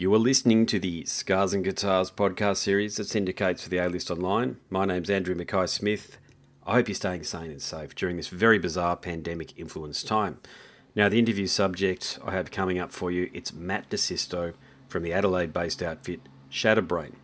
[0.00, 3.88] You are listening to the Scars and Guitars podcast series that syndicates for the A
[3.88, 4.58] List Online.
[4.70, 6.18] My name's Andrew Mackay Smith.
[6.64, 10.38] I hope you're staying sane and safe during this very bizarre pandemic influenced time.
[10.94, 14.54] Now, the interview subject I have coming up for you, it's Matt DeSisto
[14.86, 17.14] from the Adelaide-based outfit Shatterbrain.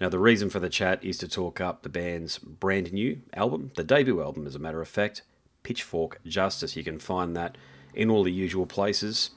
[0.00, 3.72] Now, the reason for the chat is to talk up the band's brand new album,
[3.76, 5.20] the debut album, as a matter of fact,
[5.64, 6.76] Pitchfork Justice.
[6.76, 7.58] You can find that
[7.92, 9.32] in all the usual places.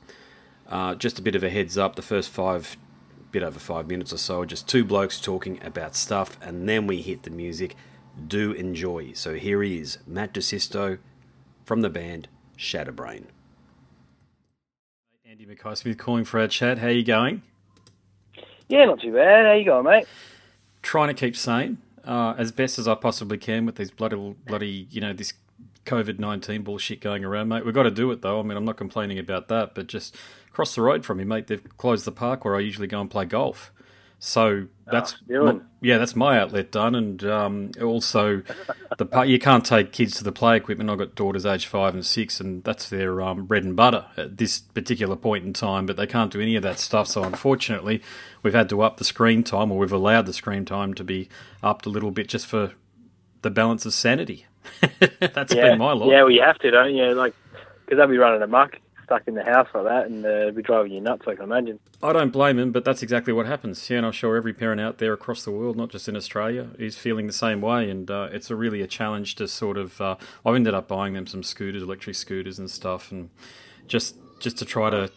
[0.67, 2.75] Uh, just a bit of a heads up: the first five
[3.35, 7.01] bit over five minutes or so, just two blokes talking about stuff, and then we
[7.01, 7.75] hit the music.
[8.29, 9.11] Do enjoy.
[9.11, 10.99] So here he is, Matt DeSisto
[11.65, 13.25] from the band Shatterbrain.
[15.29, 16.77] Andy Mackay Smith calling for our chat.
[16.77, 17.41] How are you going?
[18.69, 19.45] Yeah, not too bad.
[19.45, 20.07] How you going, mate?
[20.81, 24.15] Trying to keep sane uh, as best as I possibly can with these bloody,
[24.47, 25.33] bloody, you know, this
[25.85, 27.65] COVID nineteen bullshit going around, mate.
[27.65, 28.39] We've got to do it though.
[28.39, 30.15] I mean, I'm not complaining about that, but just
[30.49, 33.09] across the road from me, mate, they've closed the park where I usually go and
[33.09, 33.71] play golf.
[34.17, 38.41] So that's Oh, my, yeah, that's my outlet done, and um, also
[38.97, 40.89] the part you can't take kids to the play equipment.
[40.89, 44.37] I've got daughters aged five and six, and that's their um, bread and butter at
[44.37, 45.85] this particular point in time.
[45.85, 47.07] But they can't do any of that stuff.
[47.07, 48.01] So unfortunately,
[48.41, 51.27] we've had to up the screen time, or we've allowed the screen time to be
[51.61, 52.71] upped a little bit just for
[53.41, 54.45] the balance of sanity.
[55.19, 56.09] that's yeah, been my law.
[56.09, 56.21] yeah.
[56.21, 57.13] Well, you have to, don't you?
[57.13, 57.33] Like,
[57.85, 60.91] because they'll be running amok, stuck in the house like that, and uh, be driving
[60.91, 61.23] you nuts.
[61.27, 61.79] I can imagine.
[62.01, 63.89] I don't blame him, but that's exactly what happens.
[63.89, 66.69] Yeah, and I'm sure every parent out there across the world, not just in Australia,
[66.77, 67.89] is feeling the same way.
[67.89, 70.01] And uh, it's a really a challenge to sort of.
[70.01, 73.29] Uh, I've ended up buying them some scooters, electric scooters and stuff, and
[73.87, 75.11] just just to try to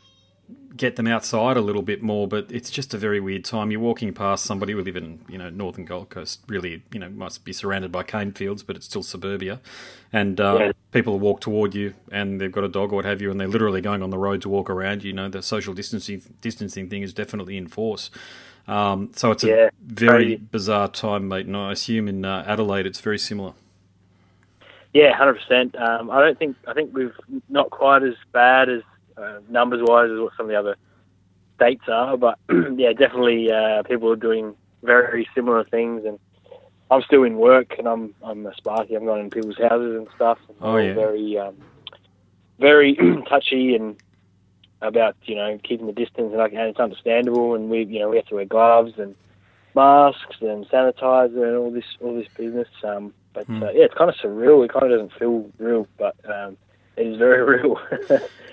[0.77, 2.29] get them outside a little bit more.
[2.29, 3.71] But it's just a very weird time.
[3.71, 7.09] You're walking past somebody who live in you know northern Gold Coast, really you know
[7.11, 9.61] must be surrounded by cane fields, but it's still suburbia,
[10.13, 10.73] and uh, Yeah.
[10.93, 13.49] people walk toward you and they've got a dog or what have you, and they're
[13.49, 15.05] literally going on the road to walk around.
[15.05, 18.11] You know, the social distancing distancing thing is definitely in force.
[18.67, 21.47] Um, so it's a very bizarre time, mate.
[21.47, 23.55] And I assume in uh, Adelaide it's very similar.
[24.93, 25.77] Yeah, hundred percent.
[25.77, 27.15] Um, I don't think I think we've
[27.49, 28.83] not quite as bad as
[29.19, 30.77] uh, numbers wise as what some of the other
[31.57, 32.39] states are, but
[32.77, 36.03] yeah, definitely uh, people are doing very similar things.
[36.07, 36.19] And
[36.91, 38.95] I'm still in work, and I'm I'm a Sparky.
[38.95, 40.39] I'm going in people's houses and stuff.
[40.49, 40.95] And Oh, yeah.
[40.95, 41.57] very um,
[42.59, 42.97] very
[43.29, 43.97] touchy and
[44.81, 47.55] about you know keeping the distance, and, I, and it's understandable.
[47.55, 49.15] And we you know we have to wear gloves and
[49.75, 52.69] masks and sanitizer and all this all this business.
[52.85, 53.63] Um, but Hmm.
[53.63, 54.65] uh, yeah, it's kind of surreal.
[54.65, 56.57] It kind of doesn't feel real, but um,
[57.01, 57.79] is very real.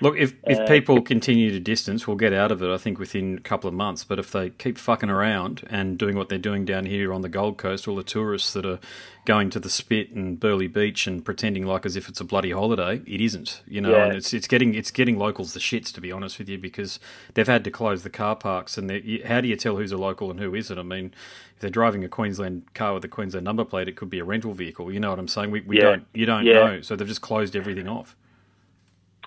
[0.02, 2.70] Look, if if Uh, people continue to distance, we'll get out of it.
[2.70, 4.04] I think within a couple of months.
[4.04, 7.30] But if they keep fucking around and doing what they're doing down here on the
[7.30, 8.80] Gold Coast, all the tourists that are
[9.24, 12.52] going to the Spit and Burleigh Beach and pretending like as if it's a bloody
[12.52, 13.62] holiday, it isn't.
[13.68, 14.06] You know, Yeah.
[14.08, 17.00] and it's it's getting it's getting locals the shits to be honest with you because
[17.34, 18.78] they've had to close the car parks.
[18.78, 18.92] And
[19.26, 20.78] how do you tell who's a local and who isn't?
[20.78, 21.14] I mean,
[21.56, 24.26] if they're driving a Queensland car with a Queensland number plate, it could be a
[24.26, 24.92] rental vehicle.
[24.92, 25.52] You know what I'm saying?
[25.52, 25.84] We we Yeah.
[25.84, 26.54] don't you don't Yeah.
[26.66, 28.18] know, so they've just closed everything off.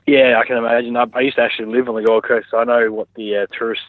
[0.09, 0.97] Yeah, I can imagine.
[0.97, 3.37] I, I used to actually live on the Gold Coast, so I know what the
[3.37, 3.83] uh, tourist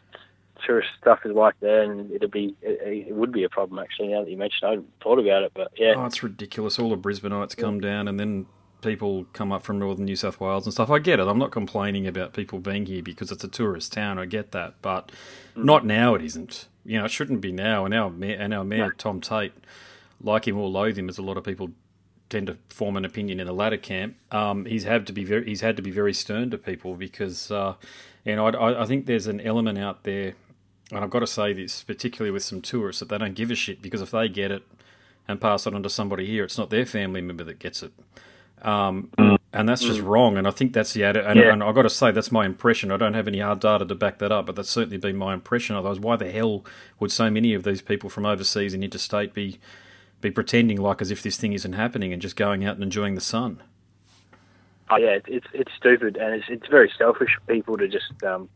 [0.66, 4.09] tourist stuff is like there, and it'd be it, it would be a problem actually.
[4.09, 6.78] Now that you mentioned, I hadn't thought about it, but yeah, Oh, it's ridiculous.
[6.78, 8.46] All the Brisbaneites come down and then
[8.81, 10.90] people come up from northern New South Wales and stuff.
[10.90, 11.28] I get it.
[11.28, 14.19] I'm not complaining about people being here because it's a tourist town.
[14.19, 14.75] I get that.
[14.81, 15.12] But
[15.56, 16.68] not now, it isn't.
[16.86, 17.86] You know, it shouldn't be now.
[17.86, 19.53] And our mayor, and our mayor Tom Tate,
[20.22, 21.72] like him or loathe him, as a lot of people
[22.29, 24.16] tend to form an opinion in the latter camp.
[24.31, 27.51] Um, he's had to be very he's had to be very stern to people because
[27.51, 27.75] uh,
[28.23, 30.34] you know I, I, I think there's an element out there,
[30.91, 33.56] and I've got to say this particularly with some tourists that they don't give a
[33.56, 34.63] shit because if they get it
[35.28, 37.91] and pass it on to somebody here, it's not their family member that gets it.
[38.62, 39.09] Um,
[39.53, 40.38] and that's just wrong.
[40.38, 41.53] And I think that's the atti- and, Yeah.
[41.53, 42.91] and I've got to say that's my impression.
[42.91, 45.34] I don't have any hard data to back that up, but that's certainly been my
[45.34, 45.75] impression.
[45.75, 46.66] Otherwise, why the hell
[47.00, 49.59] would so many of these people from overseas and interstate be
[50.22, 53.16] be pretending like as if this thing isn't happening and just going out and enjoying
[53.16, 53.62] the sun?
[54.90, 58.24] Oh, yeah, it's it's, it's stupid, and it's it's very selfish of people to just
[58.24, 58.50] um,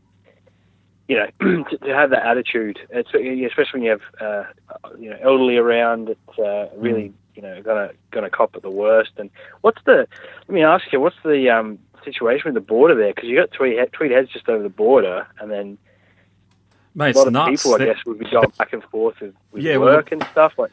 [1.08, 1.26] you know
[1.70, 2.78] to, to have that attitude.
[2.90, 4.44] It's, especially when you have uh,
[4.98, 9.12] you know elderly around that uh, really you know gonna gonna cop at the worst.
[9.16, 10.08] And what's the?
[10.48, 13.12] Let me ask you, what's the um, situation with the border there?
[13.14, 15.78] Because you got Tweed Tweed Heads just over the border, and then
[16.96, 17.62] Mate, a it's lot of nuts.
[17.62, 20.24] people, I guess, would be going back and forth with, with Yeah, well, work and
[20.30, 20.52] stuff.
[20.56, 20.70] Like,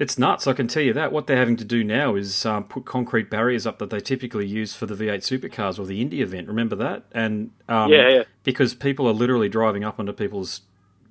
[0.00, 1.12] It's nuts, I can tell you that.
[1.12, 4.46] What they're having to do now is um, put concrete barriers up that they typically
[4.46, 6.48] use for the V8 supercars or the Indy event.
[6.48, 7.04] Remember that?
[7.12, 8.22] And um, Yeah, yeah.
[8.42, 10.62] because people are literally driving up onto people's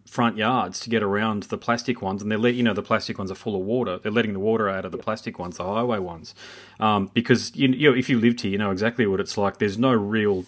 [0.07, 3.19] front yards to get around the plastic ones, and they're let you know the plastic
[3.19, 4.00] ones are full of water.
[4.00, 6.33] They're letting the water out of the plastic ones, the highway ones,
[6.80, 9.59] um, because you, you know if you lived here, you know exactly what it's like.
[9.59, 10.45] There's no real,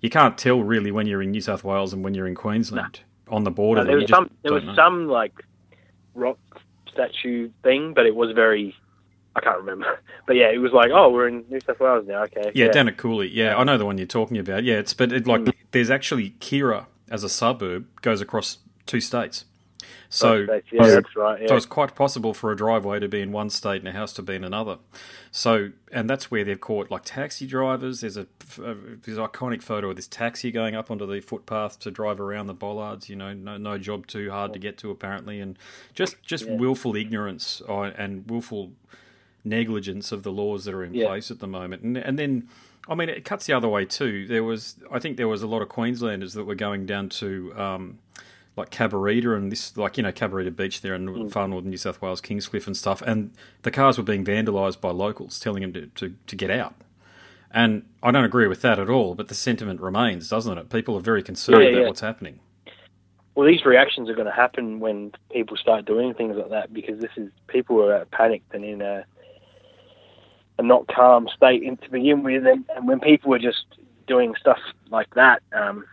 [0.00, 3.00] you can't tell really when you're in New South Wales and when you're in Queensland.
[3.28, 3.82] on the border.
[3.82, 5.34] Uh, there was some there was some like
[6.14, 6.38] rock
[6.98, 8.74] statue thing, but it was very
[9.36, 9.98] I can't remember.
[10.26, 12.24] But yeah, it was like, oh, we're in New South Wales now.
[12.24, 13.28] Okay, Yeah, down at Cooley.
[13.28, 14.62] Yeah, I know the one you're talking about.
[14.62, 15.54] Yeah, it's but it like Mm.
[15.70, 19.46] there's actually Kirra as a suburb goes across two states.
[20.08, 21.42] So yeah, that's right.
[21.42, 21.48] Yeah.
[21.48, 24.12] So it's quite possible for a driveway to be in one state and a house
[24.14, 24.78] to be in another.
[25.30, 28.00] So, and that's where they've caught like taxi drivers.
[28.00, 28.26] There's a,
[28.62, 32.20] a there's an iconic photo of this taxi going up onto the footpath to drive
[32.20, 33.08] around the bollards.
[33.08, 35.58] You know, no no job too hard to get to apparently, and
[35.94, 36.56] just just Yeah.
[36.56, 38.72] willful ignorance and willful
[39.44, 41.82] negligence of the laws that are in place at the moment.
[41.82, 42.48] And and then.
[42.90, 44.26] I mean, it cuts the other way too.
[44.26, 47.52] There was, I think, there was a lot of Queenslanders that were going down to
[47.54, 47.98] um,
[48.58, 52.02] like Cabarita and this, like you know, Cabarita Beach there in far northern New South
[52.02, 53.32] Wales, Kingscliff and stuff, and
[53.62, 56.74] the cars were being vandalised by locals, telling them to, to, to get out.
[57.52, 60.70] And I don't agree with that at all, but the sentiment remains, doesn't it?
[60.70, 61.86] People are very concerned Yeah, about yeah.
[61.86, 62.40] what's happening.
[63.34, 67.00] well, these reactions are going to happen when people start doing things like that because
[67.00, 69.04] this is people are panicked and in a,
[70.58, 73.64] a not calm state to begin with, and, and when people are just
[74.06, 74.58] doing stuff
[74.90, 75.84] like that, um,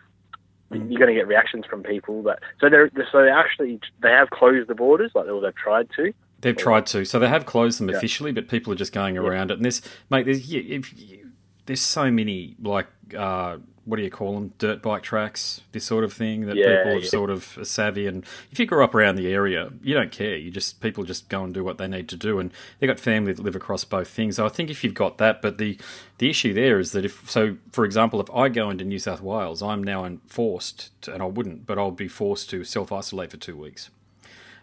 [0.72, 0.90] Mm.
[0.90, 2.22] you're going to get reactions from people.
[2.22, 5.88] But so they're so they actually they have closed the borders, like or they've tried
[5.96, 6.12] to.
[6.42, 7.96] They've tried to, so they have closed them Yeah.
[7.96, 9.54] officially, but people are just going around it.
[9.54, 9.80] And this,
[10.10, 11.25] mate, there's, if, you-
[11.66, 16.02] there's so many like, uh, what do you call them, dirt bike tracks, this sort
[16.02, 17.08] of thing that Yeah, people are yeah.
[17.08, 18.08] sort of savvy.
[18.08, 20.36] And if you grew up around the area, you don't care.
[20.36, 22.98] You just people just go and do what they need to do, and they've got
[22.98, 24.36] family that live across both things.
[24.36, 25.78] So I think if you've got that, but the
[26.18, 29.20] the issue there is that if so, for example, if I go into New South
[29.20, 33.30] Wales, I'm now enforced, to, and I wouldn't, but I'll be forced to self isolate
[33.30, 33.90] for two weeks.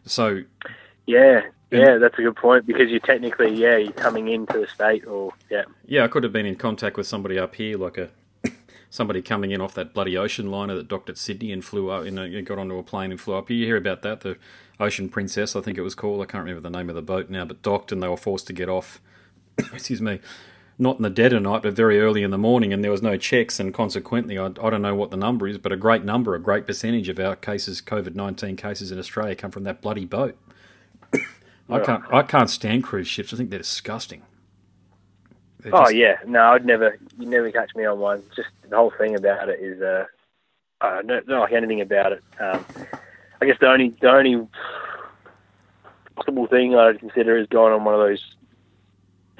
[0.05, 0.43] So
[1.05, 1.41] Yeah,
[1.79, 5.31] yeah, that's a good point because you're technically yeah you're coming into the state or
[5.49, 8.09] yeah Yeah, I could have been in contact with somebody up here, like a
[8.89, 12.05] somebody coming in off that bloody ocean liner that docked at Sydney and flew up,
[12.05, 13.49] you know, got onto a plane and flew up.
[13.49, 13.57] here.
[13.57, 14.21] You hear about that?
[14.21, 14.37] The
[14.79, 16.21] Ocean Princess, I think it was called.
[16.21, 18.47] I can't remember the name of the boat now, but docked and they were forced
[18.47, 19.01] to get off.
[19.73, 20.19] excuse me.
[20.79, 23.03] Not in the dead of night, but very early in the morning, and there was
[23.03, 26.03] no checks, and consequently, I, I don't know what the number is, but a great
[26.03, 29.81] number, a great percentage of our cases, COVID nineteen cases in Australia, come from that
[29.81, 30.35] bloody boat.
[31.73, 33.33] I can't, I can't stand cruise ships.
[33.33, 34.21] I think they're disgusting.
[35.59, 38.23] They're Oh just- yeah, no, I'd never, you never catch me on one.
[38.35, 40.05] Just the whole thing about it is, uh,
[40.81, 42.23] I don't, don't like anything about it.
[42.39, 42.65] Um,
[43.41, 44.47] I guess the only, the only
[46.15, 48.23] possible thing I'd consider is going on one of those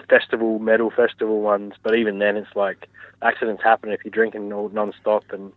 [0.10, 1.74] festival, metal festival ones.
[1.84, 2.88] But even then, it's like
[3.22, 5.52] accidents happen if you're drinking all non-stop and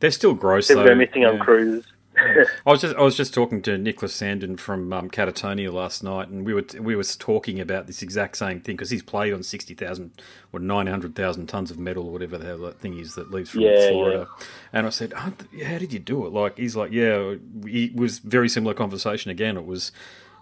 [0.00, 0.90] They're still gross people though.
[0.90, 1.44] go missing on yeah.
[1.44, 1.86] cruises.
[2.18, 6.28] I was just I was just talking to Niklas Sandin from um, Katatonia last night,
[6.28, 9.42] and we were we were talking about this exact same thing because he's played on
[9.42, 10.12] sixty thousand
[10.52, 13.30] or nine hundred thousand tons of metal or whatever the hell that thing is that
[13.30, 14.28] leaves from Yeah, Florida.
[14.72, 17.34] And I said, "How th- how did you do it?" Like he's like, "Yeah."
[17.64, 19.56] It was very similar conversation again.
[19.56, 19.92] It was.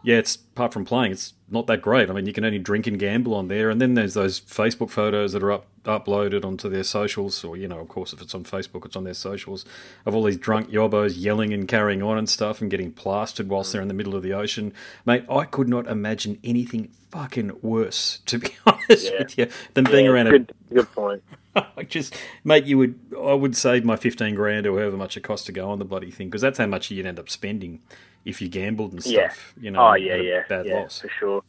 [0.05, 2.11] Yeah, it's apart from playing, it's not that great.
[2.11, 4.91] I mean, you can only drink and gamble on there, and then there's those Facebook
[4.91, 8.35] photos that are up uploaded onto their socials, or you know, of course, if it's
[8.35, 9.65] on Facebook, it's on their socials
[10.07, 13.73] of all these drunk yobbos yelling and carrying on and stuff, and getting plastered whilst
[13.73, 14.73] they're in the middle of the ocean.
[15.07, 19.19] Mate, I could not imagine anything fucking worse, to be honest Yeah.
[19.21, 21.23] with you, than being Yeah, around good, good point.
[21.57, 25.23] I just, mate, you would, I would save my fifteen grand or however much it
[25.23, 27.81] costs to go on the bloody thing because that's how much you'd end up spending
[28.25, 29.55] if you gambled and stuff.
[29.57, 29.63] Yeah.
[29.65, 31.01] You know, Oh yeah, a yeah, bad yeah, loss.
[31.01, 31.43] for sure.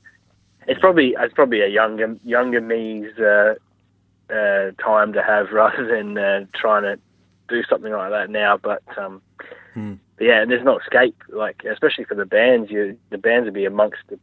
[0.68, 3.56] It's probably it's probably a younger younger me's uh,
[4.30, 7.00] uh, time to have rather than uh, trying to
[7.48, 8.58] do something like that now.
[8.58, 9.22] But, um,
[9.74, 9.96] Hmm.
[10.18, 11.22] but yeah, and there's no escape.
[11.30, 14.18] Like especially for the bands, you the bands would be amongst the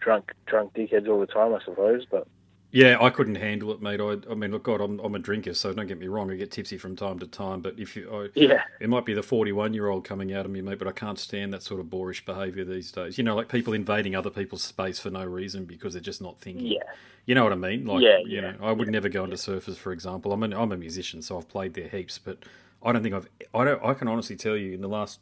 [0.00, 2.04] drunk drunk dickheads all the time, I suppose.
[2.10, 2.26] But
[2.72, 4.00] Yeah, I couldn't handle it, mate.
[4.00, 6.30] I, I mean, look, God, I'm, I'm a drinker, so don't get me wrong.
[6.32, 9.12] I get tipsy from time to time, but if you, I, yeah, it might be
[9.12, 11.80] the 41 year old coming out of me, mate, but I can't stand that sort
[11.80, 13.18] of boorish behaviour these days.
[13.18, 16.40] You know, like people invading other people's space for no reason because they're just not
[16.40, 16.66] thinking.
[16.72, 16.82] yeah,
[17.26, 17.84] You know what I mean?
[17.84, 20.32] Like, Yeah, you yeah, know, I would never go into surfers, for example.
[20.32, 22.38] I'm an, I'm a musician, so I've played there heaps, but
[22.82, 25.20] I don't think I've, I don't, I can honestly tell you in the last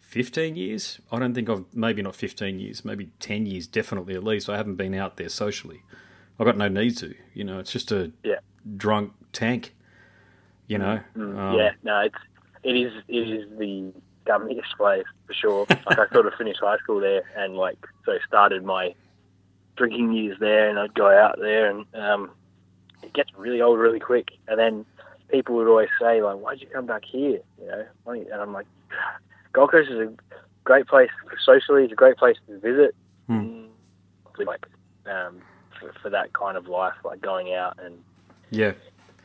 [0.00, 4.24] 15 years, I don't think I've, maybe not 15 years, maybe 10 years, definitely at
[4.24, 5.82] least, I haven't been out there socially.
[6.38, 8.38] I've got no need to, you know, it's just a Yeah.
[8.76, 9.74] drunk tank,
[10.66, 11.00] you know?
[11.16, 11.72] Mm, Um, yeah.
[11.82, 12.14] No, it's
[12.62, 13.92] it is it is the
[14.26, 15.66] gummiest place for sure.
[15.86, 18.94] like I sort of finished high school there, and like so started my
[19.76, 22.30] drinking years there, and I'd go out there, and um,
[23.02, 24.28] it gets really old really quick.
[24.48, 24.84] And then
[25.28, 28.32] people would always say like, "Why'd you come back here?" You know, Why don't you-"
[28.32, 28.66] and I'm like,
[29.52, 30.12] Gold Coast is a
[30.64, 31.10] great place
[31.44, 31.84] socially.
[31.84, 32.94] It's a great place to visit.
[33.28, 33.34] Hmm.
[33.38, 33.68] Mm,
[34.46, 34.66] Like
[35.06, 35.40] um,
[35.80, 37.98] for, for that kind of life, like going out and
[38.50, 38.72] Yeah.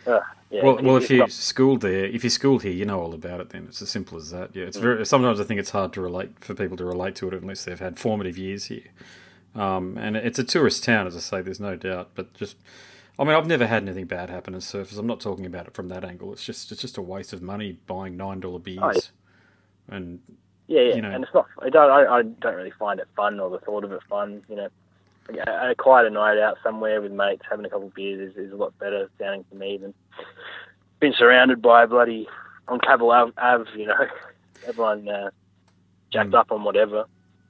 [0.06, 0.20] Uh,
[0.50, 3.14] yeah, well, well, if you not- schooled there, if you schooled here, you know all
[3.14, 3.50] about it.
[3.52, 4.54] Then it's as simple as that.
[4.56, 4.82] Yeah, it's Mm.
[4.82, 5.06] very.
[5.06, 7.80] Sometimes I think it's hard to relate for people to relate to it unless they've
[7.80, 8.84] had formative years here.
[9.56, 11.42] Um, and it's a tourist town, as I say.
[11.42, 12.58] There's no doubt, but just.
[13.18, 14.98] I mean, I've never had anything bad happen in surfers.
[14.98, 16.34] I'm not talking about it from that angle.
[16.34, 19.96] It's just it's just a waste of money buying nine dollar beers, Oh, yeah.
[19.96, 20.20] and
[20.68, 21.12] Yeah, yeah, you know.
[21.12, 21.46] and it's not.
[21.62, 21.92] I don't.
[21.92, 24.44] I, I don't really find it fun or the thought of it fun.
[24.50, 24.70] You know,
[25.30, 28.52] a, a quiet night out somewhere with mates, having a couple of beers is, is
[28.52, 29.94] a lot better sounding to me than
[31.00, 32.28] being surrounded by bloody
[32.68, 33.32] on Cavill Ave.
[33.38, 34.08] Ave you know,
[34.68, 35.30] everyone uh,
[36.12, 36.40] jacked Mm.
[36.40, 37.06] up on whatever.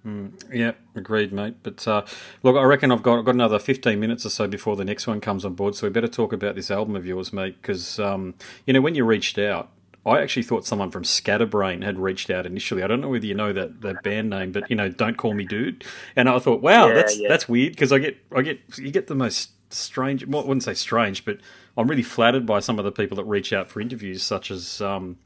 [0.06, 1.56] Mm, yeah, agreed, mate.
[1.64, 2.04] But uh,
[2.44, 5.08] look, I reckon I've got I've got another fifteen minutes or so before the next
[5.08, 5.76] one comes on board.
[5.76, 7.62] So we better talk about this album of yours, mate.
[7.62, 8.34] Because um,
[8.66, 9.70] you know when you reached out,
[10.06, 12.84] I actually thought someone from Scatterbrain had reached out initially.
[12.84, 15.34] I don't know whether you know that that band name, but you know, don't call
[15.34, 15.86] me dude.
[16.16, 17.30] And I thought, wow, Yeah, that's yeah.
[17.30, 20.26] that's weird because I get I get you get the most strange.
[20.26, 21.38] Well, I wouldn't say strange, but
[21.78, 24.82] I'm really flattered by some of the people that reach out for interviews, such as.
[24.82, 25.18] Um,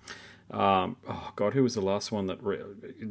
[0.50, 2.62] um, oh God, who was the last one that re-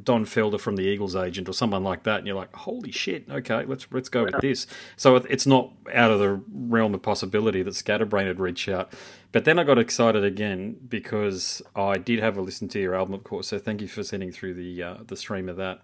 [0.02, 2.18] Don Felder from the Eagles agent or someone like that?
[2.18, 4.66] And you're like, holy shit, okay, let's let's go with this.
[4.96, 8.92] So it's not out of the realm of possibility that Scatterbrain had reached out.
[9.32, 13.14] But then I got excited again because I did have a listen to your album,
[13.14, 13.48] of course.
[13.48, 15.82] So thank you for sending through the uh, the stream of that.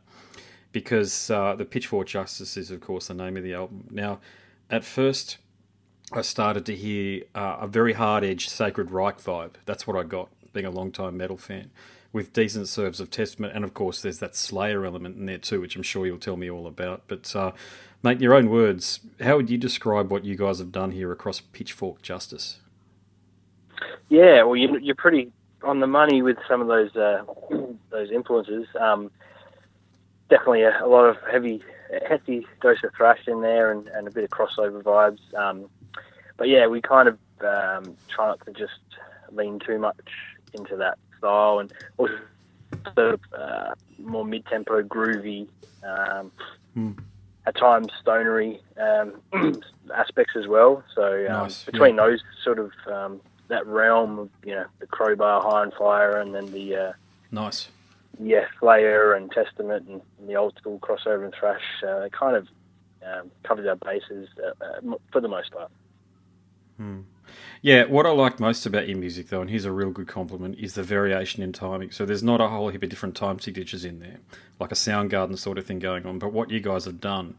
[0.73, 3.89] Because uh, the Pitchfork Justice is, of course, the name of the album.
[3.91, 4.21] Now,
[4.71, 5.37] at first,
[6.15, 9.57] I started to hear uh, a very hard edged Sacred Reich vibe.
[9.67, 11.71] That's what I got, being a long time metal fan,
[12.13, 13.55] with decent serves of Testament.
[13.55, 16.37] And of course, there's that Slayer element in there too, which I'm sure you'll tell
[16.37, 17.03] me all about.
[17.09, 17.53] But, uh,
[18.03, 21.13] mate, in your own words, how would you describe what you guys have done here
[21.13, 22.59] across Pitchfork Justice?
[24.09, 25.33] Yeah, well, you, you're pretty
[25.63, 27.25] on the money with some of those uh,
[27.91, 28.67] those influences.
[28.79, 29.11] Um,
[30.29, 31.63] definitely a, a lot of heavy,
[32.09, 35.35] hefty dose of thrash in there, and, and a bit of crossover vibes.
[35.35, 35.69] Um,
[36.37, 38.81] but yeah, we kind of um, try not to just
[39.31, 39.97] lean too much
[40.55, 42.19] into that style, and also
[42.95, 45.49] sort of uh, more mid-tempo, groovy.
[45.85, 46.31] Um,
[46.75, 46.93] Hmm.
[47.45, 49.21] At times, stonery um,
[49.95, 50.83] aspects as well.
[50.95, 55.43] So um, Nice, between those sort of um, that realm of you know the crowbar,
[55.43, 56.93] High on Fire, and then the uh,
[57.31, 57.69] Nice.
[58.23, 61.61] yeah Slayer and Testament and, and the old school crossover and thrash.
[61.87, 62.47] Uh, they kind of
[63.05, 65.71] um, covers our bases uh, uh, for the most part.
[67.61, 70.59] Yeah, what I like most about your music, though, and here's a real good compliment,
[70.59, 71.91] is the variation in timing.
[71.93, 74.19] So there's not a whole heap of different time signatures in there,
[74.59, 76.19] like a Soundgarden sort of thing going on.
[76.19, 77.39] But what you guys have done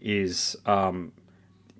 [0.00, 1.12] is um,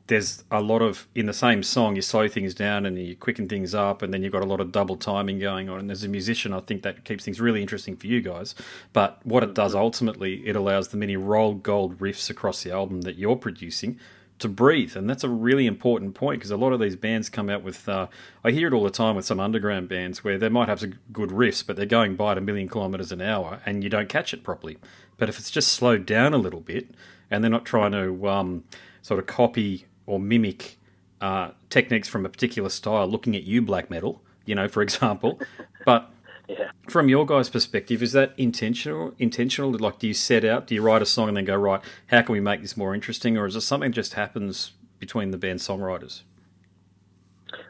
[0.07, 3.49] there's a lot of in the same song you slow things down and you quicken
[3.49, 5.79] things up, and then you've got a lot of double timing going on.
[5.79, 8.55] And as a musician, I think that keeps things really interesting for you guys.
[8.93, 13.03] But what it does ultimately, it allows the many rolled gold riffs across the album
[13.03, 13.99] that you're producing
[14.41, 17.49] to breathe, and that's a really important point because a lot of these bands come
[17.49, 17.89] out with.
[17.89, 18.09] Uh,
[18.43, 20.99] I hear it all the time with some underground bands where they might have some
[21.13, 24.09] good riffs, but they're going by at a million kilometers an hour, and you don't
[24.09, 24.79] catch it properly.
[25.17, 26.95] But if it's just slowed down a little bit,
[27.31, 28.65] and they're not trying to um,
[29.03, 30.79] sort of copy or mimic
[31.21, 35.41] uh, techniques from a particular style, looking at you, black metal, you know, for example,
[35.85, 36.11] but
[36.49, 36.71] Yeah.
[36.89, 39.15] from your guys' perspective, is that intentional?
[39.19, 39.73] Intentional?
[39.73, 40.67] Like, do you set out?
[40.67, 41.81] Do you write a song and then go, right?
[42.09, 45.31] How can we make this more interesting, or is it something that just happens between
[45.31, 46.23] the band songwriters?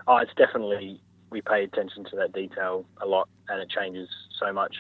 [0.07, 1.01] Oh, it's definitely
[1.31, 4.77] we pay attention to that detail a lot, and it changes so much.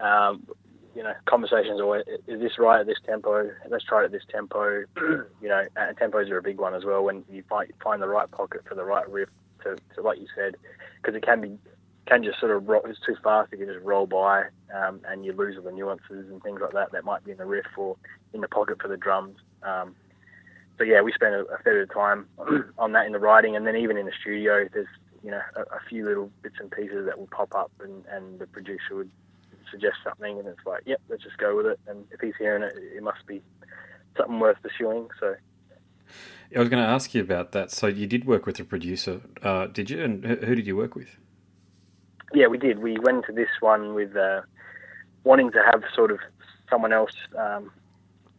[0.00, 0.46] Um,
[0.94, 3.50] you know, conversations always is this right at this tempo?
[3.68, 4.84] Let's try it at this tempo.
[4.96, 7.04] you know, and tempos are a big one as well.
[7.04, 9.28] When you find find the right pocket for the right riff
[9.64, 10.56] to, to like you said,
[11.02, 11.58] because it can be
[12.06, 13.52] can just sort of roll, it's too fast.
[13.52, 14.44] It can just roll by,
[14.74, 17.38] um, and you lose all the nuances and things like that that might be in
[17.38, 17.96] the riff or
[18.32, 19.36] in the pocket for the drums.
[19.62, 19.94] Um,
[20.78, 22.26] so yeah, we spent a, a fair bit of time
[22.78, 24.86] on that in the writing, and then even in the studio, there's
[25.22, 28.38] you know a, a few little bits and pieces that will pop up, and, and
[28.38, 29.10] the producer would
[29.70, 31.80] suggest something, and it's like, yep, let's just go with it.
[31.88, 33.42] And if he's hearing it, it must be
[34.16, 35.08] something worth pursuing.
[35.18, 35.34] So
[36.54, 37.72] I was going to ask you about that.
[37.72, 40.02] So you did work with a producer, uh, did you?
[40.02, 41.16] And who did you work with?
[42.34, 42.78] Yeah, we did.
[42.78, 44.42] We went into this one with uh,
[45.24, 46.18] wanting to have sort of
[46.70, 47.70] someone else um,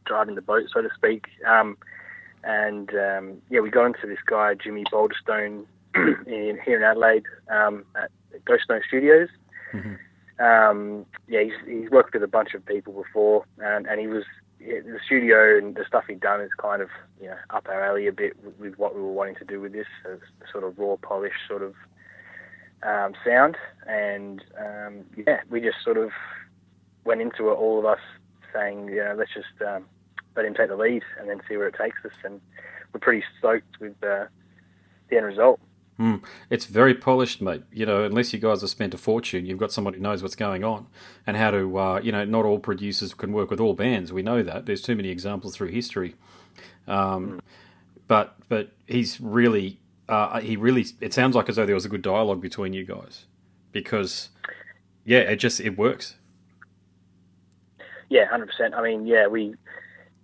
[0.06, 1.28] driving the boat, so to speak.
[1.48, 1.78] Um,
[2.44, 5.66] and um, yeah, we got into this guy Jimmy Boulderstone
[5.96, 8.12] in, here in Adelaide um, at
[8.46, 9.30] Ghoststone Studios.
[9.74, 9.98] Mhm.
[10.40, 14.24] Um, yeah, he's, he's worked with a bunch of people before, and, and he was
[14.60, 16.90] yeah, the studio and the stuff he'd done is kind of
[17.22, 19.60] you know up our alley a bit with, with what we were wanting to do
[19.60, 19.88] with this,
[20.52, 21.74] sort of raw, polished sort of
[22.84, 23.58] um, sound.
[23.88, 26.12] And um, yeah, we just sort of
[27.06, 28.00] went into it, all of us
[28.54, 29.86] saying, you know, let's just um,
[30.36, 32.12] let him take the lead and then see where it takes us.
[32.24, 32.42] And
[32.94, 34.26] we're pretty stoked with uh,
[35.10, 35.60] the end result.
[36.00, 36.24] Mm.
[36.50, 37.64] It's very polished, mate.
[37.72, 40.36] You know, unless you guys have spent a fortune, you've got somebody who knows what's
[40.36, 40.88] going on
[41.26, 41.78] and how to.
[41.78, 44.14] Uh, you know, not all producers can work with all bands.
[44.14, 44.68] We know that.
[44.68, 46.14] There's too many examples through history.
[46.88, 47.42] Um,
[48.08, 49.80] but but he's really
[50.10, 50.86] uh, he really.
[51.02, 53.26] It sounds like as though there was a good dialogue between you guys
[53.72, 54.30] because
[55.06, 56.16] yeah, it just it works.
[58.10, 58.74] Yeah, hundred percent.
[58.74, 59.56] I mean, yeah, we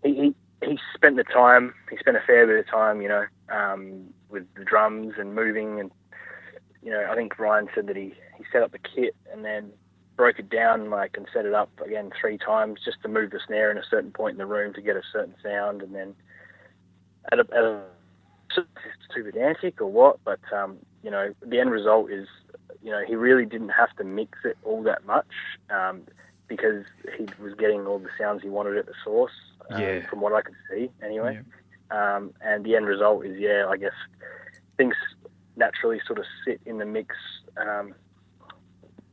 [0.04, 0.36] he, he
[0.66, 1.74] he spent the time.
[1.90, 5.80] He spent a fair bit of time, you know, um, with the drums and moving,
[5.80, 5.92] and
[6.82, 9.72] you know, I think Ryan said that he he set up the kit and then
[10.16, 13.40] broke it down like and set it up again three times just to move the
[13.48, 16.14] snare in a certain point in the room to get a certain sound, and then
[17.32, 17.82] at a, at a
[18.56, 22.28] too pedantic or what, but um, you know, the end result is,
[22.82, 25.28] you know, he really didn't have to mix it all that much
[25.70, 26.02] um,
[26.48, 26.86] because
[27.18, 29.32] he was getting all the sounds he wanted at the source.
[29.70, 30.08] Um, yeah.
[30.08, 31.40] From what I could see, anyway.
[31.92, 32.16] Yeah.
[32.16, 33.94] Um, and the end result is, yeah, I guess
[34.78, 34.96] things
[35.56, 37.16] naturally sort of sit in the mix
[37.58, 37.94] um,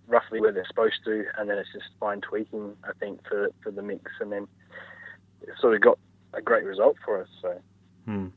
[0.08, 3.70] roughly where they're supposed to, and then it's just fine tweaking, I think, for for
[3.70, 4.48] the mix, and then
[5.42, 5.98] it sort of got
[6.34, 7.28] a great result for us.
[7.40, 7.60] So.
[8.06, 8.28] Hmm.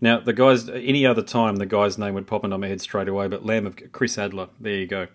[0.00, 3.08] Now, the guys, any other time, the guy's name would pop into my head straight
[3.08, 3.28] away.
[3.28, 5.08] But Lamb of Chris Adler, there you go.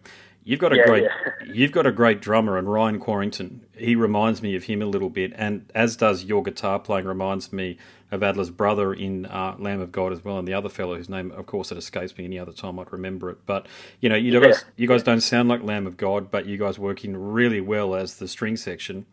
[0.44, 1.54] You've got a yeah, great, yeah.
[1.54, 3.62] you've got a great drummer, and Ryan Quarrington.
[3.78, 7.54] He reminds me of him a little bit, and as does your guitar playing reminds
[7.54, 7.78] me
[8.10, 11.10] of Adler's brother in uh, Lamb of God as well, and the other fellow whose
[11.10, 12.26] name, of course, it escapes me.
[12.26, 13.68] Any other time I'd remember it, but
[14.00, 14.48] you know, you yeah.
[14.48, 17.62] guys, you guys don't sound like Lamb of God, but you guys work in really
[17.62, 19.06] well as the string section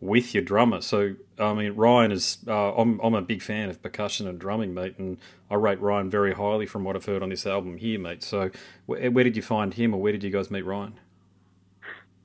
[0.00, 0.80] with your drummer.
[0.80, 2.38] So I mean, Ryan is.
[2.46, 5.18] Uh, I'm I'm a big fan of percussion and drumming, mate, and
[5.50, 8.22] I rate Ryan very highly from what I've heard on this album here, mate.
[8.22, 8.50] So
[8.86, 10.94] where, where did you find him, or where did you guys meet Ryan?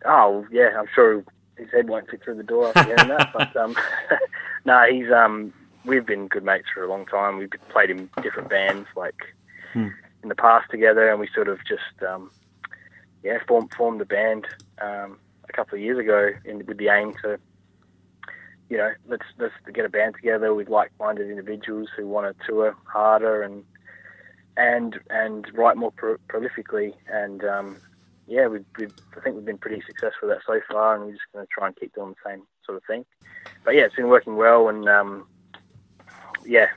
[0.06, 1.24] Oh yeah, I'm sure
[1.58, 3.32] his head won't fit through the door after hearing that.
[3.34, 3.76] But um,
[4.66, 5.54] no, he's um,
[5.86, 7.38] we've been good mates for a long time.
[7.38, 9.36] We've played in different bands like
[9.74, 9.90] hmm.
[10.22, 12.32] in the past together, and we sort of just um,
[13.24, 14.48] yeah formed formed a band
[14.82, 17.40] um, a couple of years ago in, with the aim to
[18.74, 22.76] you know, let's let's get a band together with like-minded individuals who want to tour
[22.86, 23.64] harder and
[24.58, 26.96] and and write more pro- prolifically.
[27.08, 27.78] And um,
[28.26, 31.12] yeah, we've, we've, I think we've been pretty successful with that so far, and we're
[31.12, 33.06] just going to try and keep doing the same sort of thing.
[33.64, 35.28] But yeah, it's been working well, and um,
[36.44, 36.70] yeah,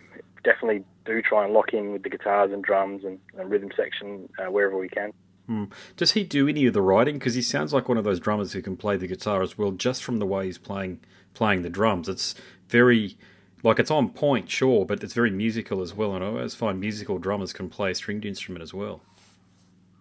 [0.44, 4.28] definitely do try and lock in with the guitars and drums and, and rhythm section
[4.38, 5.14] uh, wherever we can.
[5.46, 5.64] Hmm.
[5.96, 7.18] Does he do any of the writing?
[7.18, 9.70] Because he sounds like one of those drummers who can play the guitar as well,
[9.70, 11.00] just from the way he's playing
[11.36, 12.08] playing the drums.
[12.08, 12.34] It's
[12.68, 13.16] very
[13.62, 16.14] like it's on point, sure, but it's very musical as well.
[16.14, 19.00] And I always find musical drummers can play a stringed instrument as well.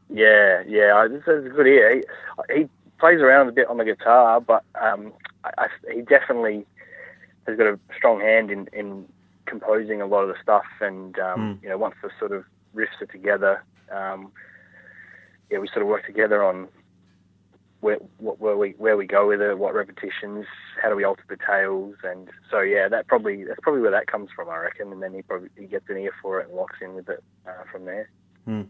[0.10, 1.95] Yeah, yeah, this is a good ear.
[1.95, 2.04] He,
[2.56, 2.69] he
[3.00, 5.12] plays around a bit on the guitar, but um,
[5.43, 6.65] I, he definitely
[7.48, 9.06] has got a strong hand in, in
[9.45, 10.65] composing a lot of the stuff.
[10.80, 11.63] And um, mm.
[11.63, 12.45] you know, once the sort of
[12.76, 14.32] riffs are together, um,
[15.50, 16.67] yeah, we sort of work together on
[17.86, 20.48] where, where we where we go with it, what repetitions,
[20.82, 24.08] how do we alter the tails, and so yeah, that probably that's probably where that
[24.08, 24.91] comes from, I reckon.
[24.91, 27.24] And then he probably he gets an ear for it and locks in with it
[27.48, 28.10] uh, from there.
[28.48, 28.67] Mm.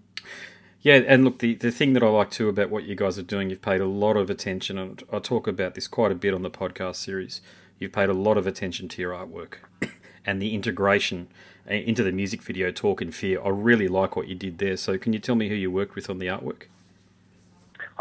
[0.82, 3.24] Yeah, and look, the, the thing that I like too about what you guys are
[3.24, 6.34] doing, you've paid a lot of attention, and I talk about this quite a bit
[6.34, 7.42] on the podcast series.
[7.80, 9.56] You've paid a lot of attention to your artwork
[10.26, 11.30] and the integration
[11.70, 13.42] uh, into the music video Talk in Fear.
[13.44, 14.76] I really like what you did there.
[14.76, 16.64] So, can you tell me who you worked with on the artwork?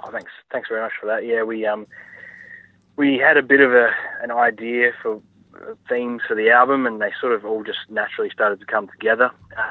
[0.02, 1.24] Oh, thanks, thanks very much for that.
[1.24, 1.87] Yeah, we um,
[2.96, 3.90] we had a bit of a
[4.22, 5.20] an idea for
[5.88, 9.30] themes for the album, and they sort of all just naturally started to come together.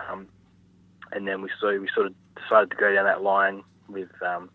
[0.10, 0.28] Um,
[1.12, 4.50] and then we so we sort of decided to go down that line with um,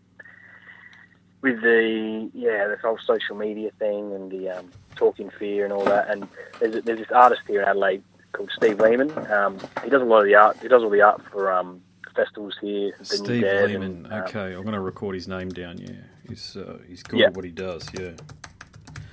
[1.41, 5.85] with the yeah this whole social media thing and the um, talking fear and all
[5.85, 6.09] that.
[6.09, 6.27] And
[6.59, 8.03] there's there's this artist here in Adelaide
[8.33, 9.11] called Steve Lehman.
[9.31, 10.57] Um, he does a lot of the art.
[10.61, 11.81] He does all the art for um,
[12.15, 12.93] festivals here.
[13.01, 14.05] Steve Lehman.
[14.05, 15.77] And, um, okay, I'm going to record his name down.
[15.77, 15.91] Yeah,
[16.27, 17.27] he's uh, he's good yeah.
[17.27, 17.87] at what he does.
[17.97, 18.11] Yeah.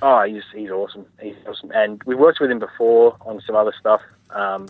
[0.02, 1.06] Oh, he's he's awesome.
[1.20, 4.68] He's awesome, and we worked with him before on some other stuff, um,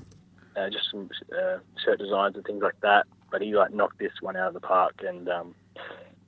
[0.57, 3.07] uh, just some uh, shirt designs and things like that.
[3.31, 5.55] But he like knocked this one out of the park, and um,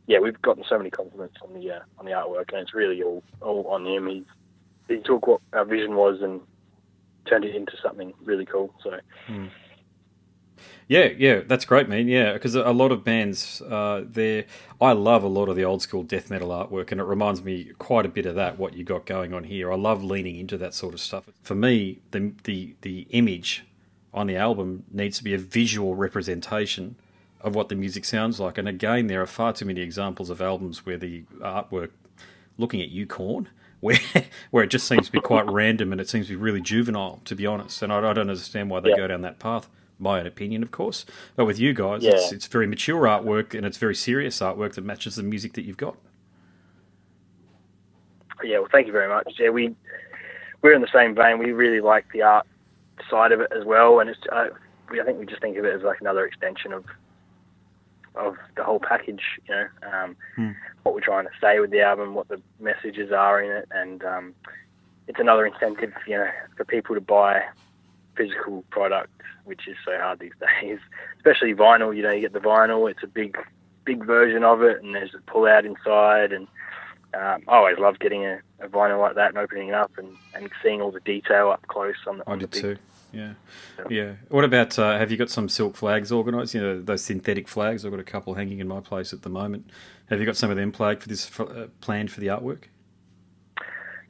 [0.07, 3.03] yeah, we've gotten so many compliments on the uh, on the artwork, and it's really
[3.03, 4.09] all all on him.
[4.09, 4.25] He
[4.89, 6.41] he took what our vision was and
[7.27, 8.75] turned it into something really cool.
[8.83, 8.99] So.
[9.29, 9.51] Mm.
[10.89, 12.09] Yeah, yeah, that's great, man.
[12.09, 14.47] Yeah, because a lot of bands, uh, there,
[14.81, 17.73] I love a lot of the old school death metal artwork, and it reminds me
[17.79, 18.59] quite a bit of that.
[18.59, 21.29] What you got going on here, I love leaning into that sort of stuff.
[21.43, 23.65] For me, the the the image
[24.15, 26.97] on the album needs to be a visual representation
[27.41, 28.59] of what the music sounds like.
[28.59, 31.91] And again, there are far too many examples of albums where the artwork,
[32.57, 33.49] looking at you, Korn,
[33.81, 33.99] where
[34.51, 37.21] where it just seems to be quite random and it seems to be really juvenile,
[37.27, 37.83] to be honest.
[37.83, 38.97] And I, I don't understand why they yeah.
[38.97, 39.69] go down that path
[39.99, 41.05] my own opinion, of course.
[41.37, 42.13] But with you guys, Yeah.
[42.13, 45.63] it's, it's very mature artwork and it's very serious artwork that matches the music that
[45.65, 45.97] you've got.
[48.45, 49.35] Yeah, well, thank you very much.
[49.39, 49.75] Yeah, we
[50.63, 51.39] we're in the same vein.
[51.39, 52.47] We really like the art
[53.11, 54.49] side of it as well, and it's uh,
[54.91, 56.85] we, I think we just think of it as like another extension of
[58.15, 59.23] of the whole package.
[59.49, 60.51] You know, um, Hmm.
[60.85, 64.05] what we're trying to say with the album, what the messages are in it, and
[64.05, 64.35] um,
[65.09, 67.43] it's another incentive, you know, for people to buy
[68.19, 69.11] physical product,
[69.45, 70.79] which is so hard these days.
[71.17, 71.97] Especially vinyl.
[71.97, 72.91] You know, you get the vinyl.
[72.91, 73.39] It's a big
[73.85, 76.47] big version of it, and there's a pull out inside, and
[77.15, 80.09] um, I always love getting a, a vinyl like that and opening it up and,
[80.35, 82.63] and seeing all the detail up close on the, I on the did big.
[82.77, 82.83] too.
[83.11, 83.33] Yeah,
[83.79, 83.85] Yeah.
[83.89, 84.13] yeah.
[84.29, 84.79] What about?
[84.79, 86.53] Uh, have you got some silk flags organised?
[86.53, 87.87] You know those synthetic flags.
[87.87, 89.71] I've got a couple hanging in my place at the moment.
[90.11, 92.65] Have you got some of them plagued for this uh, planned for the artwork?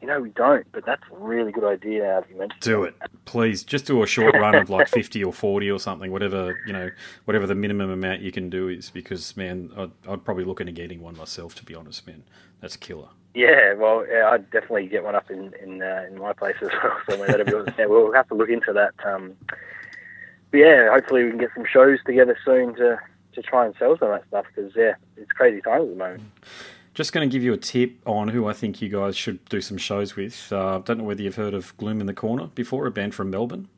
[0.00, 2.84] You know, we don't, but that's a really good idea now that you mentioned Do
[2.84, 3.64] it, please.
[3.64, 6.90] Just do a short run of like fifty or forty or something, whatever you know,
[7.24, 8.90] whatever the minimum amount you can do is.
[8.90, 11.54] Because man, I'd, I'd probably look into getting one myself.
[11.56, 12.22] To be honest, man,
[12.60, 13.08] that's killer.
[13.34, 16.68] Yeah, well, yeah, I'd definitely get one up in in, uh, in my place as
[16.82, 16.96] well.
[17.08, 18.94] So that'll be, yeah, we'll have to look into that.
[19.04, 19.34] Um,
[20.50, 22.98] but yeah, hopefully we can get some shows together soon to
[23.34, 25.96] to try and sell some of that stuff because yeah, it's crazy times at the
[25.96, 26.22] moment.
[26.98, 29.60] Just going to give you a tip on who I think you guys should do
[29.60, 30.52] some shows with.
[30.52, 33.30] Uh, don't know whether you've heard of Gloom in the Corner before, a band from
[33.30, 33.68] Melbourne.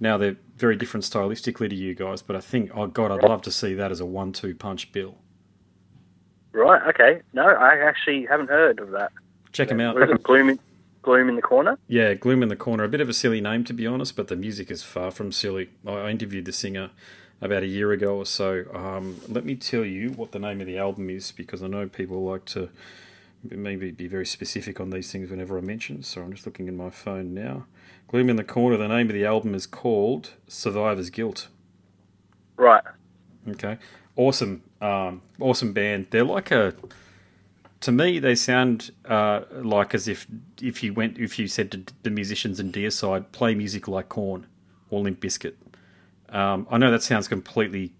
[0.00, 3.40] Now they're very different stylistically to you guys, but I think, oh god, I'd love
[3.42, 5.14] to see that as a one-two punch bill.
[6.50, 6.82] Right?
[6.88, 7.22] Okay.
[7.32, 9.12] No, I actually haven't heard of that.
[9.52, 9.94] Check them out.
[9.94, 10.24] What is it?
[10.24, 10.58] Gloom in,
[11.02, 11.78] gloom in the corner.
[11.86, 12.82] Yeah, Gloom in the Corner.
[12.82, 15.30] A bit of a silly name, to be honest, but the music is far from
[15.30, 15.70] silly.
[15.86, 16.90] I interviewed the singer
[17.40, 18.64] about a year ago or so.
[18.72, 21.88] Um, let me tell you what the name of the album is, because I know
[21.88, 22.70] people like to
[23.42, 26.02] maybe be very specific on these things whenever I mention.
[26.02, 27.66] So I'm just looking in my phone now.
[28.08, 28.76] Gloom in the Corner.
[28.76, 31.48] The name of the album is called Survivor's Guilt.
[32.56, 32.84] Right.
[33.48, 33.78] Okay,
[34.16, 36.08] awesome, um, awesome band.
[36.10, 36.74] They're like a.
[37.82, 40.26] To me, they sound uh, like as if
[40.60, 44.46] if you went if you said to the musicians in Deicide, play music like Korn
[44.90, 45.54] or Limp Bizkit.
[46.28, 47.92] Um, I know that sounds completely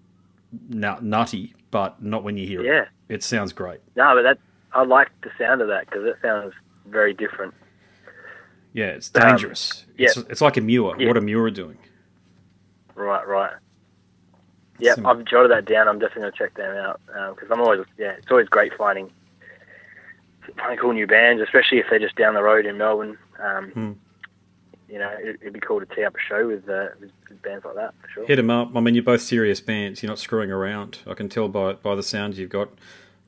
[0.69, 2.67] nut- nutty, but not when you hear it.
[2.67, 2.85] Yeah.
[3.09, 3.81] It sounds great.
[3.95, 4.39] No, but that
[4.73, 6.53] I like the sound of that because it sounds
[6.87, 7.55] very different.
[8.73, 9.87] Yeah, it's Um, dangerous.
[9.97, 10.95] It's, it's like a Muir.
[10.99, 11.09] Yeah.
[11.09, 11.79] What a Muir doing.
[12.95, 13.53] Right, right.
[14.79, 15.89] Yeah, I've jotted that down.
[15.89, 17.01] I'm definitely gonna check them out
[17.35, 19.11] because I'm always yeah, it's always great finding
[20.59, 23.17] finding cool new bands, especially if they're just down the road in Melbourne.
[23.43, 23.93] Um, Hmm.
[24.89, 27.43] You know, it, it'd be cool to tee up a show with, uh, with, with
[27.43, 28.27] bands like that for sure.
[28.27, 28.77] Hit 'em up.
[28.77, 30.03] I mean, you're both serious bands.
[30.03, 30.99] You're not screwing around.
[31.07, 32.69] I can tell by by the sound you've got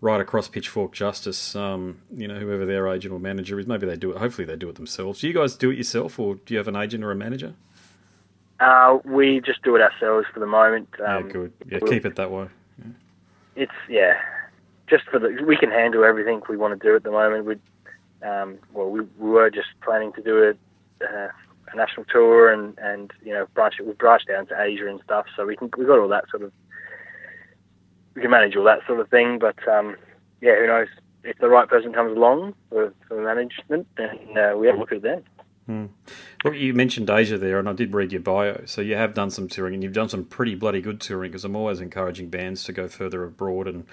[0.01, 1.57] right across Pitchfork Justice.
[1.57, 4.19] Um, you know, whoever their agent or manager is, maybe they do it.
[4.19, 5.21] Hopefully, they do it themselves.
[5.21, 7.55] Do you guys do it yourself, or do you have an agent or a manager?
[8.61, 10.89] Uh, we just do it ourselves for the moment.
[11.05, 11.53] Um, yeah, good.
[11.69, 12.49] Yeah, we'll- keep it that way.
[13.57, 14.21] It's yeah,
[14.87, 17.45] just for the we can handle everything we want to do at the moment.
[17.45, 17.57] We,
[18.29, 20.59] um, well, we, we were just planning to do it.
[21.03, 21.29] uh,
[21.73, 23.87] a national tour and and you know branch it.
[23.87, 26.43] we branched down to Asia and stuff, so we can we got all that sort
[26.43, 26.53] of
[28.15, 29.39] we can manage all that sort of thing.
[29.39, 29.97] But um,
[30.41, 30.89] yeah, who knows
[31.25, 34.93] if the right person comes along for, for management, then uh, we have a look
[34.93, 35.25] at it then.
[36.45, 38.63] Look, you mentioned Asia there, and I did read your bio.
[38.65, 41.31] So you have done some touring, and you've done some pretty bloody good touring.
[41.31, 43.87] Because I'm always encouraging bands to go further abroad, and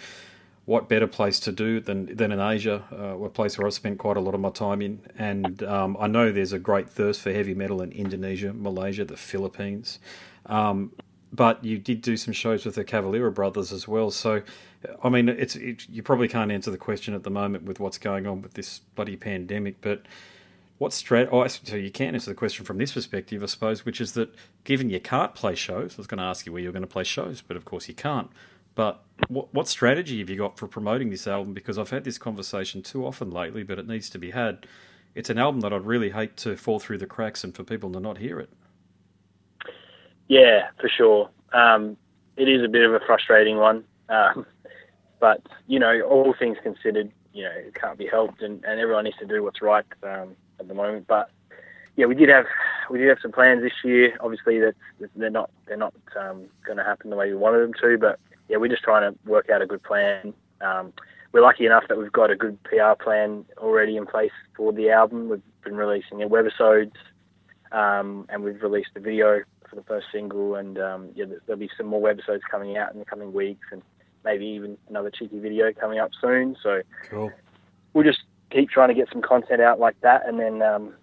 [0.66, 4.00] what better place to do than than in Asia, uh, a place where I've spent
[4.00, 5.00] quite a lot of my time in.
[5.18, 9.18] And um, I know there's a great thirst for heavy metal in Indonesia, Malaysia, the
[9.18, 10.00] Philippines.
[10.48, 10.92] Um,
[11.32, 14.10] but you did do some shows with the Cavalera brothers as well.
[14.10, 14.42] So,
[15.04, 17.98] I mean, it's it, you probably can't answer the question at the moment with what's
[17.98, 20.04] going on with this bloody pandemic, but
[20.78, 21.30] what strat?
[21.32, 24.34] Oh, so you can't answer the question from this perspective, I suppose, which is that
[24.64, 26.88] given you can't play shows, I was going to ask you where you're going to
[26.88, 28.30] play shows, but of course you can't.
[28.76, 31.54] But what, what strategy have you got for promoting this album?
[31.54, 34.68] Because I've had this conversation too often lately, but it needs to be had.
[35.16, 37.92] It's an album that I'd really hate to fall through the cracks and for people
[37.94, 38.50] to not hear it.
[40.28, 41.30] Yeah, for sure.
[41.54, 41.96] Um,
[42.36, 44.46] it is a bit of a frustrating one, um,
[45.22, 49.06] but you know, all things considered, you know, it can't be helped, and, and everyone
[49.06, 51.08] needs to do what's right um, at the moment.
[51.08, 51.30] But
[51.96, 52.46] yeah, we did have
[52.90, 54.18] we did have some plans this year.
[54.20, 54.76] Obviously, that
[55.16, 57.98] they're not they're not um, going to happen the way we wanted them to.
[57.98, 60.34] But yeah, we're just trying to work out a good plan.
[60.62, 60.94] Um,
[61.32, 64.90] we're lucky enough that we've got a good PR plan already in place for the
[64.90, 65.30] album.
[65.30, 66.94] We've been releasing our webisodes,
[67.72, 70.56] um, and we've released a video for the first single.
[70.56, 73.68] And um, yeah, there- there'll be some more webisodes coming out in the coming weeks,
[73.72, 73.82] and
[74.24, 76.56] maybe even another cheeky video coming up soon.
[76.64, 77.32] So Cool.
[77.94, 80.94] we'll just keep trying to get some content out like that, and then um,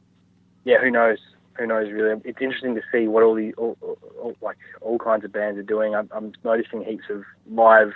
[0.64, 1.18] yeah, who knows?
[1.58, 2.20] Who knows really?
[2.24, 5.62] It's interesting to see what all the all, all, like all kinds of bands are
[5.62, 5.94] doing.
[5.94, 7.92] I'm, I'm noticing heaps of live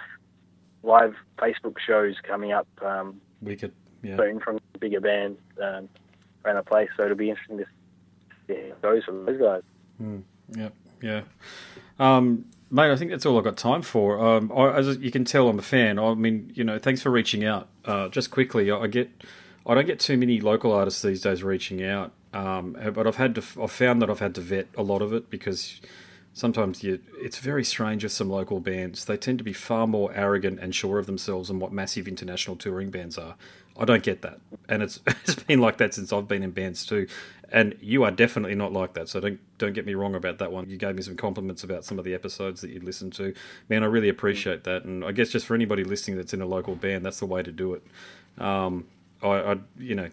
[0.82, 2.68] live Facebook shows coming up.
[2.82, 4.16] Um, could, yeah.
[4.16, 5.88] Soon from bigger bands um,
[6.44, 7.64] around the place, so it'll be interesting to
[8.46, 9.62] see goes for those guys.
[10.00, 10.22] Mm,
[10.54, 11.22] yep, yeah.
[11.98, 14.20] Um, mate, I think that's all I've got time for.
[14.20, 15.98] Um, I, as you can tell, I'm a fan.
[15.98, 17.68] I mean, you know, thanks for reaching out.
[17.84, 19.10] Uh, just quickly, I get,
[19.66, 22.12] I don't get too many local artists these days reaching out.
[22.36, 25.12] Um, but I've had to, I've found that I've had to vet a lot of
[25.14, 25.80] it because
[26.34, 29.06] sometimes you, it's very strange with some local bands.
[29.06, 32.56] They tend to be far more arrogant and sure of themselves than what massive international
[32.56, 33.36] touring bands are.
[33.78, 36.84] I don't get that, and it's it's been like that since I've been in bands
[36.84, 37.06] too.
[37.52, 40.50] And you are definitely not like that, so don't don't get me wrong about that
[40.50, 40.68] one.
[40.68, 43.34] You gave me some compliments about some of the episodes that you listened to,
[43.68, 43.82] man.
[43.82, 46.74] I really appreciate that, and I guess just for anybody listening that's in a local
[46.74, 47.82] band, that's the way to do it.
[48.38, 48.86] Um,
[49.22, 50.08] I, I you know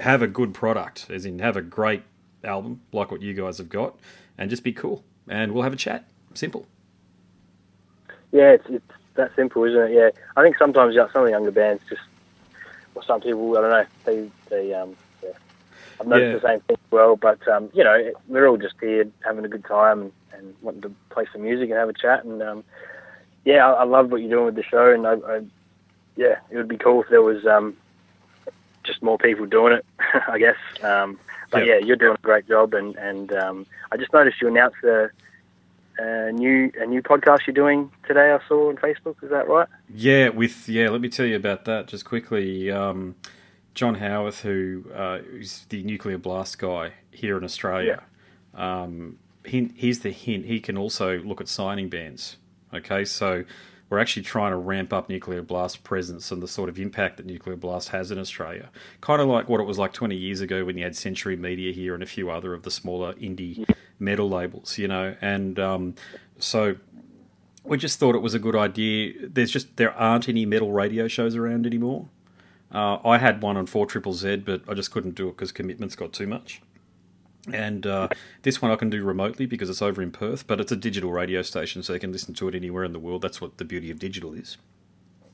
[0.00, 2.02] have a good product, as in have a great
[2.44, 3.96] album like what you guys have got,
[4.38, 6.04] and just be cool, and we'll have a chat.
[6.34, 6.66] Simple.
[8.32, 9.92] Yeah, it's, it's that simple, isn't it?
[9.92, 12.02] Yeah, I think sometimes some of the younger bands just,
[12.94, 15.30] or some people, I don't know, they they um, yeah.
[16.00, 16.38] I've noticed yeah.
[16.38, 17.16] the same thing as well.
[17.16, 20.82] But um, you know, we're all just here having a good time and, and wanting
[20.82, 22.24] to play some music and have a chat.
[22.24, 22.64] And um,
[23.44, 25.40] yeah, I, I love what you're doing with the show, and I, I
[26.16, 27.76] yeah, it would be cool if there was um,
[28.86, 29.84] just more people doing it,
[30.28, 30.56] I guess.
[30.82, 31.18] Um,
[31.50, 31.80] but yep.
[31.80, 35.10] yeah, you're doing a great job, and and um, I just noticed you announced a,
[35.98, 38.32] a, new a new podcast you're doing today.
[38.32, 39.22] I saw on Facebook.
[39.22, 39.68] Is that right?
[39.92, 40.88] Yeah, with yeah.
[40.90, 42.70] Let me tell you about that just quickly.
[42.70, 43.14] Um,
[43.74, 48.02] John Howarth, who uh, is the nuclear blast guy here in Australia,
[48.54, 48.82] yeah.
[48.82, 52.38] um, he, here's the hint: he can also look at signing bands.
[52.74, 53.44] Okay, so
[53.88, 57.26] we're actually trying to ramp up Nuclear Blast presence and the sort of impact that
[57.26, 58.70] Nuclear Blast has in Australia.
[59.00, 61.72] Kind of like what it was like 20 years ago when you had Century Media
[61.72, 63.68] here and a few other of the smaller indie
[63.98, 65.14] metal labels, you know.
[65.20, 65.94] And um,
[66.38, 66.76] so
[67.62, 69.14] we just thought it was a good idea.
[69.22, 72.08] There's just there aren't any metal radio shows around anymore.
[72.72, 75.52] Uh, I had one on four triple Z, but I just couldn't do it because
[75.52, 76.60] commitments got too much.
[77.52, 78.08] And uh,
[78.42, 81.12] this one I can do remotely because it's over in Perth, but it's a digital
[81.12, 83.22] radio station, so you can listen to it anywhere in the world.
[83.22, 84.56] That's what the beauty of digital is,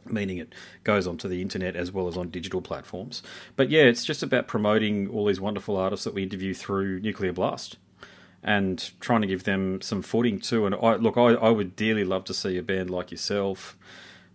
[0.04, 3.22] meaning it goes onto the internet as well as on digital platforms.
[3.56, 7.32] But yeah, it's just about promoting all these wonderful artists that we interview through Nuclear
[7.32, 7.76] Blast
[8.42, 10.66] and trying to give them some footing too.
[10.66, 13.76] And I, look, I, I would dearly love to see a band like yourself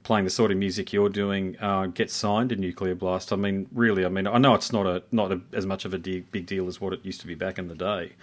[0.07, 3.33] playing the sort of music you're doing uh, get signed in Nuclear Blast.
[3.33, 5.93] I mean, really, I mean, I know it's not a not a, as much of
[5.93, 8.13] a de- big deal as what it used to be back in the day,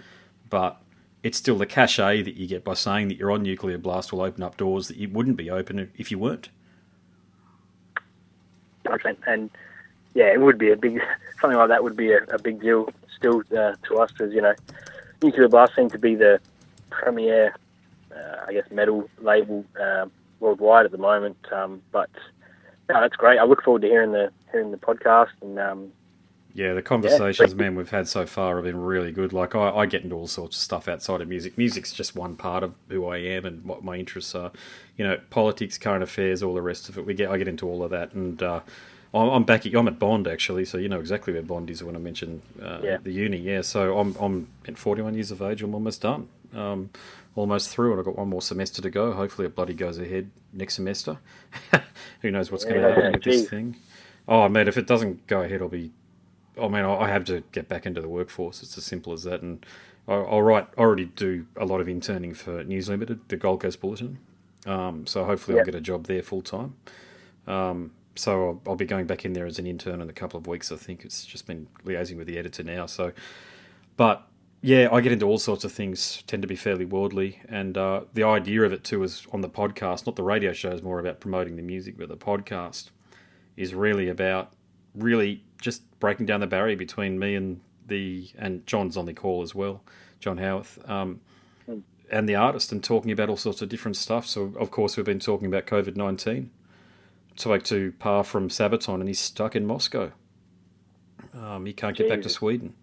[0.49, 0.81] but
[1.21, 4.21] it's still the cachet that you get by saying that you're on Nuclear Blast will
[4.21, 6.49] open up doors that you wouldn't be open if you weren't.
[9.27, 9.51] And
[10.15, 10.99] yeah, it would be a big
[11.39, 14.41] something like that would be a, a big deal still uh, to us as you
[14.41, 14.55] know,
[15.21, 16.39] Nuclear Blast seemed to be the
[16.89, 17.55] premier,
[18.11, 19.63] uh, I guess, metal label.
[19.79, 20.07] Uh,
[20.39, 21.37] worldwide at the moment.
[21.51, 22.09] Um, but
[22.89, 23.39] no, that's great.
[23.39, 25.59] I look forward to hearing the hearing the podcast and.
[25.59, 25.91] Um,
[26.53, 27.57] yeah, the conversations, yeah.
[27.57, 29.33] man, we've had so far have been really good.
[29.33, 31.57] Like, I, I, get into all sorts of stuff outside of music.
[31.57, 34.53] Music's just one part of who I am and what my interests are.
[34.95, 37.05] You know, politics, current affairs, all the rest of it.
[37.05, 38.61] We get, I get into all of that, and uh,
[39.13, 39.65] I'm back.
[39.65, 42.41] At, I'm at Bond actually, so you know exactly where Bond is when I mention
[42.61, 42.97] uh, yeah.
[43.03, 43.37] the uni.
[43.37, 45.61] Yeah, so I'm I'm at 41 years of age.
[45.61, 46.29] I'm almost done.
[46.53, 46.89] Um,
[47.35, 49.13] almost through, and I've got one more semester to go.
[49.13, 51.19] Hopefully, it bloody goes ahead next semester.
[52.21, 53.75] Who knows what's going to happen with this thing?
[54.27, 55.91] Oh, man, if it doesn't go ahead, I'll be.
[56.59, 58.63] I mean, I have to get back into the workforce.
[58.63, 59.41] It's as simple as that.
[59.41, 59.65] And
[60.07, 60.67] I'll write.
[60.77, 64.19] I already do a lot of interning for News Limited, the Gold Coast Bulletin.
[64.65, 66.75] Um, so hopefully, I'll get a job there full time.
[67.45, 70.39] Um, so I'll, I'll, be going back in there as an intern in a couple
[70.39, 70.71] of weeks.
[70.71, 72.85] I think it's just been liaising with the editor now.
[72.85, 73.11] So,
[73.97, 74.27] but
[74.65, 77.39] yeah, I get into all sorts of things, tend to be fairly worldly.
[77.47, 80.71] And uh, the idea of it too is on the podcast, not the radio show,
[80.71, 82.89] is more about promoting the music, but the podcast
[83.55, 84.53] is really about
[84.95, 89.43] really just breaking down the barrier between me and the, and John's on the call
[89.43, 89.83] as well,
[90.19, 91.21] John Howarth, um,
[92.09, 94.25] and the artist, and talking about all sorts of different stuff.
[94.25, 96.49] So, of course, we've been talking about COVID 19.
[97.35, 100.11] Spoke to Pär from Sabaton, and he's stuck in Moscow.
[101.35, 102.73] Um, he can't get back to Sweden.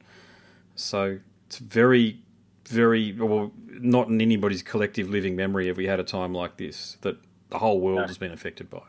[0.77, 1.19] So
[1.53, 2.19] it's very,
[2.65, 6.97] very well not in anybody's collective living memory have we had a time like this
[7.03, 7.19] that
[7.51, 8.07] the whole world no.
[8.07, 8.81] has been affected by.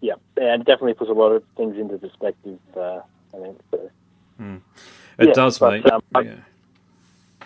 [0.00, 2.58] Yeah, and definitely puts a lot of things into perspective.
[2.76, 3.00] Uh,
[3.32, 3.60] I think.
[3.70, 3.90] So.
[4.40, 4.60] Mm.
[5.18, 5.92] It yeah, does, but, mate.
[5.92, 6.34] Um, yeah,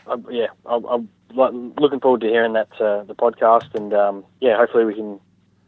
[0.07, 0.47] I, I, yeah.
[0.65, 4.95] I'm, I'm, looking forward to hearing that uh, the podcast, and um, yeah, hopefully we
[4.95, 5.21] can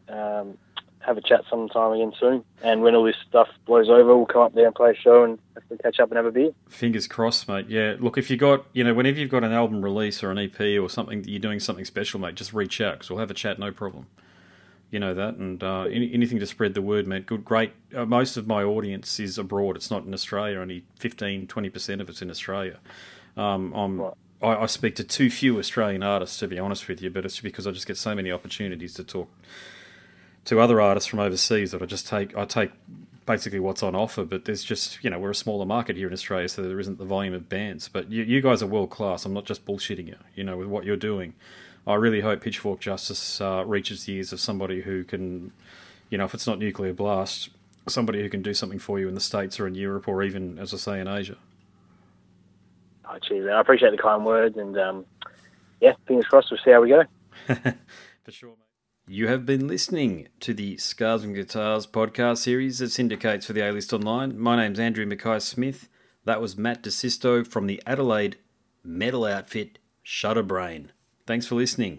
[0.09, 0.59] um,
[1.05, 2.45] have a chat sometime again soon.
[2.63, 5.25] And when all this stuff blows over, we'll come up there and play a show
[5.25, 5.39] and
[5.83, 6.51] catch up and have a beer.
[6.69, 7.67] Fingers crossed, mate.
[7.69, 10.39] Yeah, look, if you got, you know, whenever you've got an album release or an
[10.39, 13.35] EP or something, you're doing something special, mate, just reach out because we'll have a
[13.35, 14.07] chat, no problem.
[14.91, 17.25] You know that, and uh, any, anything to spread the word, mate.
[17.25, 17.73] Good, great.
[17.97, 19.75] Uh, most of my audience is abroad.
[19.75, 20.59] It's not in Australia.
[20.59, 22.79] Only 15, 20 percent of it's in Australia.
[23.35, 24.13] Um, I'm right.
[24.43, 27.41] I, I, speak to too few Australian artists, to be honest with you, but it's
[27.41, 29.31] because I just get so many opportunities to talk
[30.45, 32.37] to other artists from overseas that I just take.
[32.37, 32.73] I take
[33.27, 36.13] basically what's on offer, but there's just you know we're a smaller market here in
[36.13, 37.89] Australia, so there isn't the volume of bands.
[37.89, 39.25] But you, you guys are world class.
[39.25, 40.17] I'm not just bullshitting you.
[40.35, 41.35] You know with what you're doing.
[41.87, 45.53] I really hope Pitchfork Justice uh, reaches the ears of somebody who can,
[46.11, 47.51] you know, if it's not nuclear blast,
[47.89, 50.61] somebody who can do something for you in the states or in Europe or even,
[50.61, 51.37] as I say, in Asia.
[53.05, 53.51] Oh, cheers.
[53.53, 55.05] I appreciate the kind words, and um,
[55.81, 56.53] yeah, fingers crossed.
[56.53, 57.03] We'll see how we go.
[58.25, 58.55] For sure.
[59.09, 63.69] You have been listening to the Scars and Guitars podcast series that syndicates for the
[63.69, 64.39] A List Online.
[64.39, 65.89] My name's Andrew Mackay Smith.
[66.25, 68.37] That was Matt DeSisto from the Adelaide
[68.85, 70.91] metal outfit Shutterbrain.
[71.27, 71.99] Thanks for listening.